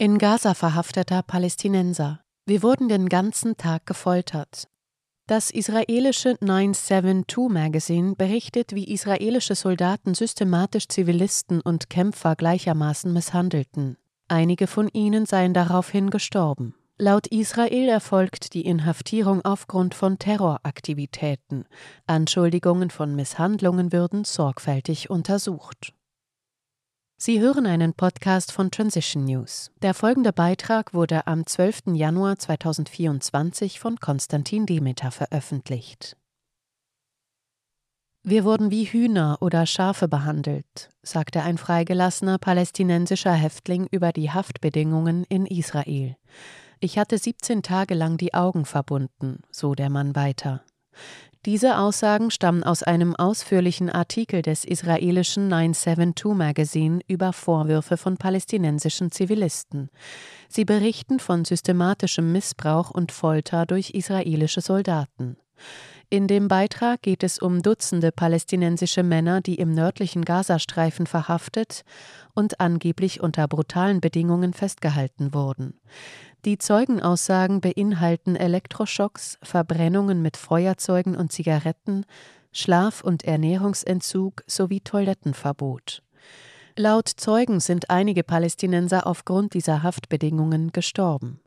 [0.00, 2.20] In Gaza verhafteter Palästinenser.
[2.46, 4.68] Wir wurden den ganzen Tag gefoltert.
[5.26, 13.96] Das israelische 972 Magazine berichtet, wie israelische Soldaten systematisch Zivilisten und Kämpfer gleichermaßen misshandelten.
[14.28, 16.76] Einige von ihnen seien daraufhin gestorben.
[16.96, 21.64] Laut Israel erfolgt die Inhaftierung aufgrund von Terroraktivitäten.
[22.06, 25.92] Anschuldigungen von Misshandlungen würden sorgfältig untersucht.
[27.20, 29.72] Sie hören einen Podcast von Transition News.
[29.82, 31.94] Der folgende Beitrag wurde am 12.
[31.94, 36.16] Januar 2024 von Konstantin Demeter veröffentlicht.
[38.22, 45.24] Wir wurden wie Hühner oder Schafe behandelt, sagte ein freigelassener palästinensischer Häftling über die Haftbedingungen
[45.24, 46.14] in Israel.
[46.78, 50.62] Ich hatte 17 Tage lang die Augen verbunden, so der Mann weiter.
[51.46, 59.12] Diese Aussagen stammen aus einem ausführlichen Artikel des israelischen 972 Magazine über Vorwürfe von palästinensischen
[59.12, 59.88] Zivilisten.
[60.48, 65.36] Sie berichten von systematischem Missbrauch und Folter durch israelische Soldaten.
[66.10, 71.84] In dem Beitrag geht es um Dutzende palästinensische Männer, die im nördlichen Gazastreifen verhaftet
[72.34, 75.78] und angeblich unter brutalen Bedingungen festgehalten wurden.
[76.46, 82.06] Die Zeugenaussagen beinhalten Elektroschocks, Verbrennungen mit Feuerzeugen und Zigaretten,
[82.52, 86.02] Schlaf- und Ernährungsentzug sowie Toilettenverbot.
[86.74, 91.40] Laut Zeugen sind einige Palästinenser aufgrund dieser Haftbedingungen gestorben.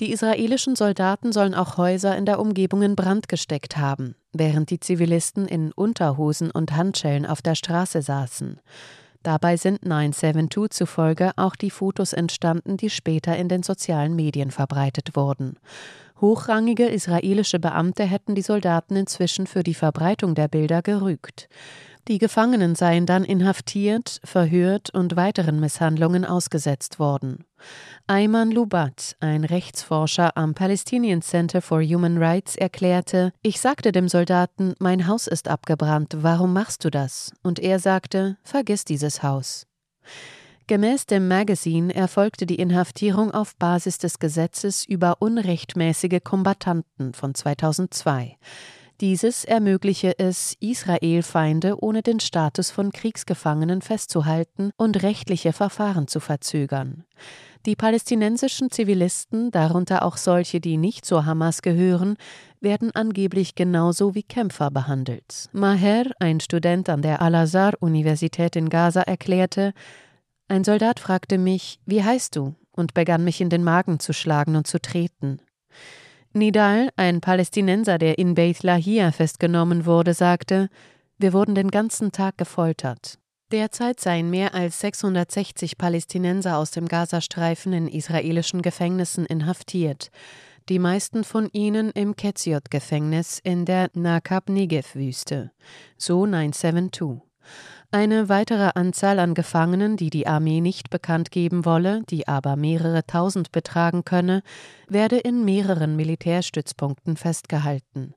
[0.00, 4.80] Die israelischen Soldaten sollen auch Häuser in der Umgebung in Brand gesteckt haben, während die
[4.80, 8.60] Zivilisten in Unterhosen und Handschellen auf der Straße saßen.
[9.22, 15.16] Dabei sind 972 zufolge auch die Fotos entstanden, die später in den sozialen Medien verbreitet
[15.16, 15.58] wurden.
[16.20, 21.48] Hochrangige israelische Beamte hätten die Soldaten inzwischen für die Verbreitung der Bilder gerügt.
[22.06, 27.44] Die Gefangenen seien dann inhaftiert, verhört und weiteren Misshandlungen ausgesetzt worden.
[28.06, 34.74] Ayman Lubat, ein Rechtsforscher am Palestinian Center for Human Rights, erklärte, ich sagte dem Soldaten,
[34.78, 37.32] mein Haus ist abgebrannt, warum machst du das?
[37.42, 39.66] Und er sagte, vergiss dieses Haus.
[40.66, 48.36] Gemäß dem Magazine erfolgte die Inhaftierung auf Basis des Gesetzes über unrechtmäßige Kombattanten von 2002.
[49.00, 57.04] Dieses ermögliche es, Israelfeinde ohne den Status von Kriegsgefangenen festzuhalten und rechtliche Verfahren zu verzögern.
[57.66, 62.16] Die palästinensischen Zivilisten, darunter auch solche, die nicht zur Hamas gehören,
[62.60, 65.48] werden angeblich genauso wie Kämpfer behandelt.
[65.52, 69.72] Maher, ein Student an der Al-Azhar-Universität in Gaza, erklärte,
[70.46, 72.54] ein Soldat fragte mich, wie heißt du?
[72.76, 75.38] und begann mich in den Magen zu schlagen und zu treten.
[76.36, 80.68] Nidal, ein Palästinenser, der in Beit Lahia festgenommen wurde, sagte,
[81.16, 83.20] wir wurden den ganzen Tag gefoltert.
[83.52, 90.10] Derzeit seien mehr als 660 Palästinenser aus dem Gazastreifen in israelischen Gefängnissen inhaftiert,
[90.68, 95.52] die meisten von ihnen im Ketziot-Gefängnis in der Nakab-Negev-Wüste,
[95.96, 97.22] so 972.
[97.94, 103.06] Eine weitere Anzahl an Gefangenen, die die Armee nicht bekannt geben wolle, die aber mehrere
[103.06, 104.42] tausend betragen könne,
[104.88, 108.14] werde in mehreren Militärstützpunkten festgehalten.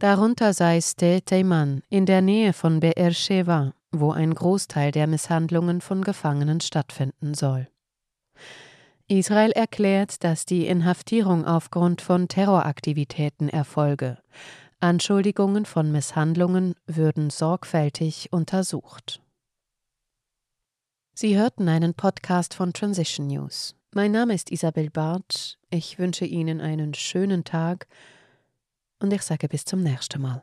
[0.00, 5.80] Darunter sei Ste Teiman in der Nähe von Be'er Sheva, wo ein Großteil der Misshandlungen
[5.80, 7.68] von Gefangenen stattfinden soll.
[9.06, 14.18] Israel erklärt, dass die Inhaftierung aufgrund von Terroraktivitäten erfolge.
[14.82, 19.20] Anschuldigungen von Misshandlungen würden sorgfältig untersucht.
[21.12, 23.74] Sie hörten einen Podcast von Transition News.
[23.92, 25.56] Mein Name ist Isabel Bartsch.
[25.68, 27.88] Ich wünsche Ihnen einen schönen Tag
[29.00, 30.42] und ich sage bis zum nächsten Mal.